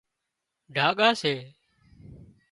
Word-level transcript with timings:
ڍاڳا 0.75 1.09
سي 1.21 1.33